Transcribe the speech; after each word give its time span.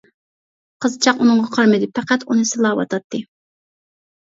قىزچاق 0.85 1.21
ئۇنىڭغا 1.21 1.51
قارىمىدى، 1.59 1.93
پەقەت 2.01 2.29
ئۇنى 2.31 2.49
سىلاۋاتاتتى. 2.57 3.27